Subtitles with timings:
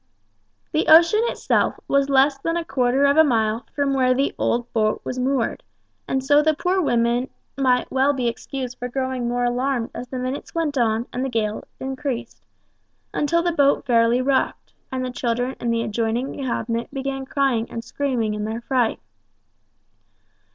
[0.71, 4.73] The ocean itself was less than a quarter of a mile from where the old
[4.73, 5.61] boat was moored,
[6.07, 10.17] and so the poor woman might well be excused for growing more alarmed as the
[10.17, 12.43] minutes went on and the gale increased,
[13.13, 17.83] until the boat fairly rocked, and the children in the adjoining cabin began crying and
[17.83, 18.99] screaming in their fright.